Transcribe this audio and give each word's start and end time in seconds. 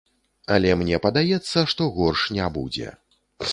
Але 0.55 0.71
мне 0.81 0.99
падаецца, 1.03 1.65
што 1.75 1.89
горш 2.01 2.27
не 2.41 2.51
будзе. 2.59 2.87